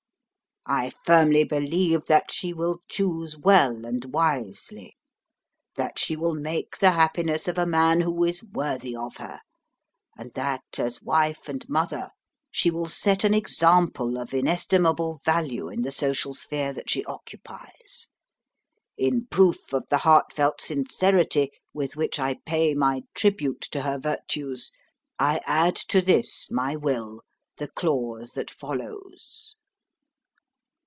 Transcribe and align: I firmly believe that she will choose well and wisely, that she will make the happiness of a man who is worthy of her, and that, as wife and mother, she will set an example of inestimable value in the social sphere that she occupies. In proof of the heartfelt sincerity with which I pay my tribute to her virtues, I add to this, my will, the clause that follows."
I 0.67 0.91
firmly 1.07 1.43
believe 1.43 2.05
that 2.05 2.31
she 2.31 2.53
will 2.53 2.81
choose 2.87 3.35
well 3.35 3.83
and 3.83 4.05
wisely, 4.13 4.95
that 5.75 5.97
she 5.97 6.15
will 6.15 6.35
make 6.35 6.77
the 6.77 6.91
happiness 6.91 7.47
of 7.47 7.57
a 7.57 7.65
man 7.65 8.01
who 8.01 8.23
is 8.23 8.43
worthy 8.43 8.95
of 8.95 9.17
her, 9.17 9.41
and 10.15 10.31
that, 10.35 10.61
as 10.77 11.01
wife 11.01 11.49
and 11.49 11.67
mother, 11.67 12.11
she 12.51 12.69
will 12.69 12.85
set 12.85 13.23
an 13.23 13.33
example 13.33 14.19
of 14.19 14.35
inestimable 14.35 15.19
value 15.25 15.67
in 15.67 15.81
the 15.81 15.91
social 15.91 16.35
sphere 16.35 16.71
that 16.73 16.91
she 16.91 17.03
occupies. 17.05 18.09
In 18.99 19.25
proof 19.25 19.73
of 19.73 19.85
the 19.89 19.97
heartfelt 19.97 20.61
sincerity 20.61 21.49
with 21.73 21.95
which 21.95 22.19
I 22.19 22.35
pay 22.45 22.75
my 22.75 23.01
tribute 23.15 23.61
to 23.71 23.81
her 23.81 23.97
virtues, 23.97 24.71
I 25.17 25.41
add 25.47 25.75
to 25.89 26.01
this, 26.03 26.51
my 26.51 26.75
will, 26.75 27.23
the 27.57 27.67
clause 27.67 28.33
that 28.33 28.51
follows." 28.51 29.55